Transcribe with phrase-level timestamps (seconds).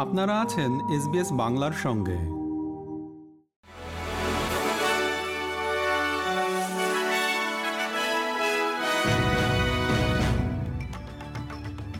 [0.00, 2.16] আপনারা আছেন এসবিএস বাংলার সঙ্গে।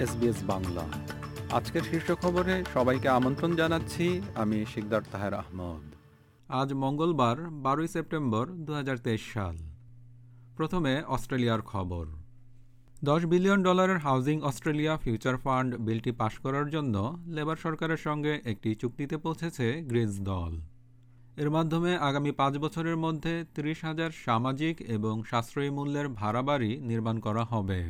[0.03, 0.83] এসবিএস বাংলা।
[1.53, 5.95] আজকের শীর্ষ খবরে সবাইকে আমন্ত্রণ জানাচ্ছি আমি শিকদার তাহের আহমদ।
[6.49, 9.57] আজ মঙ্গলবার বারোই সেপ্টেম্বর দু হাজার তেইশ সাল।
[10.57, 12.07] প্রথমে অস্ট্রেলিয়ার খবর।
[13.03, 16.95] দশ বিলিয়ন ডলারের হাউজিং অস্ট্রেলিয়া ফিউচার ফান্ড বিলটি পাশ করার জন্য
[17.27, 20.53] লেবার সরকারের সঙ্গে একটি চুক্তিতে পৌঁছেছে গ্রিনস দল।
[21.37, 27.17] এর মাধ্যমে আগামী পাঁচ বছরের মধ্যে ত্রিশ হাজার সামাজিক এবং সাশ্রয়ী মূল্যের ভাড়া বাড়ি নির্মাণ
[27.21, 27.81] করা হবে।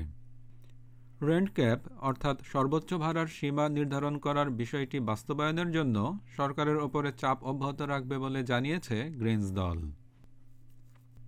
[1.29, 5.97] রেন্ট ক্যাপ, অর্থাৎ সর্বোচ্চ ভাড়ার সীমা নির্ধারণ করার বিষয়টি বাস্তবায়নের জন্য
[6.37, 9.79] সরকারের ওপরে চাপ অব্যাহত রাখবে বলে জানিয়েছে গ্রিনস দল।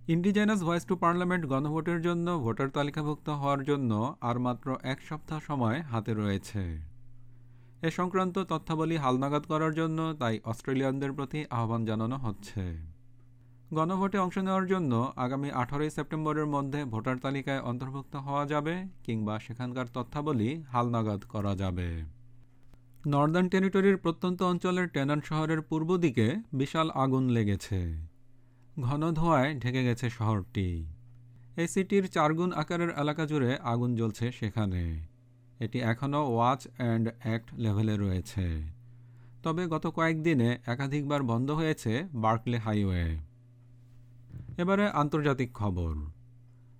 [0.07, 5.81] ইন্ডিজেনাস ভয়েস টু পার্লামেন্ট গণভোটের জন্য ভোটার তালিকাভুক্ত হওয়ার জন্য আর মাত্র এক সপ্তাহ সময়
[5.81, 6.79] হাতে রয়েছে।
[7.81, 12.77] এ সংক্রান্ত তথ্যাবলী হালনাগাদ করার জন্য তাই অস্ট্রেলিয়ানদের প্রতি আহ্বান জানানো হচ্ছে।
[13.73, 19.85] গণভোটে অংশ নেওয়ার জন্য আগামী আঠারোই সেপ্টেম্বরের মধ্যে ভোটার তালিকায় অন্তর্ভুক্ত হওয়া যাবে কিংবা সেখানকার
[19.93, 22.03] তথ্যাবলী হালনাগাদ করা যাবে।
[23.07, 28.12] নর্দার্ন টেরিটরির প্রত্যন্ত অঞ্চলের টেনান শহরের পূর্ব দিকে বিশাল আগুন লেগেছে।
[28.81, 30.85] ঘন ধোঁয়ায় ঢেকে গেছে শহরটি।
[31.57, 35.07] এই সিটির চারগুণ আকারের এলাকা জুড়ে আগুন জ্বলছে সেখানে।
[35.59, 38.63] এটি এখনও ওয়াচ অ্যান্ড অ্যাক্ট লেভেলে রয়েছে।
[39.43, 43.17] তবে গত কয়েকদিনে একাধিকবার বন্ধ হয়েছে বার্কলে হাইওয়ে।
[44.57, 45.95] এবারে আন্তর্জাতিক খবর।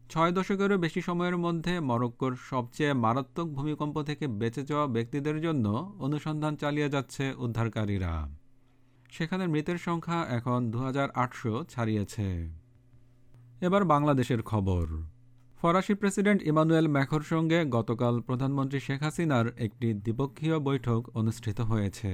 [0.10, 6.56] ছয় দশকেরও বেশি সময়ের মধ্যে মরক্কোর সবচেয়ে মারাত্মক ভূমিকম্প থেকে বেঁচে যাওয়া ব্যক্তিদের জন্য অনুসন্ধান
[6.56, 8.43] চালিয়ে যাচ্ছে উদ্ধারকারীরা।
[9.18, 12.50] সেখানে মৃতের সংখ্যা এখন দু হাজার আটশো ছাড়িয়েছে।
[13.62, 14.88] এবার বাংলাদেশের খবর।
[15.62, 22.14] ফরাসি প্রেসিডেন্ট ইমানুয়েল ম্যাখোর সঙ্গে গতকাল প্রধানমন্ত্রী শেখ হাসিনার একটি দ্বিপক্ষীয় বৈঠক অনুষ্ঠিত হয়েছে।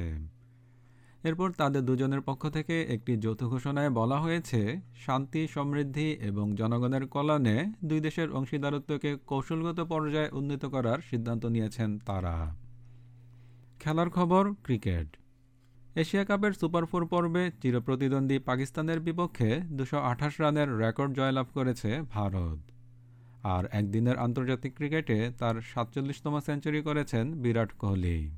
[1.24, 7.74] এরপর তাদের দুজনের পক্ষ থেকে একটি যৌথ ঘোষণায় বলা হয়েছে, শান্তি, সমৃদ্ধি এবং জনগণের কল্যাণে
[7.86, 12.56] দুই দেশের অংশীদারত্বকে কৌশলগত পর্যায়ে উন্নীত করার সিদ্ধান্ত নিয়েছেন তারা।
[13.80, 15.08] খেলার খবর, ক্রিকেট।
[15.96, 22.60] এশিয়া কাপের সুপার ফোর পর্বে চিরপ্রতিদ্বন্দ্বী পাকিস্তানের বিপক্ষে দুশো আঠাশ রানের রেকর্ড জয়লাভ করেছে ভারত।
[23.44, 28.30] আর একদিনের আন্তর্জাতিক ক্রিকেটে তার সাতচল্লিশতম সেঞ্চুরি করেছেন বিরাট কোহলি।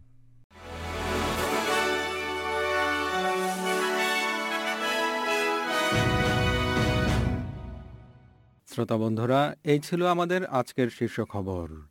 [8.67, 11.90] শ্রোতা বন্ধুরা, এই ছিল আমাদের আজকের শীর্ষ খবর।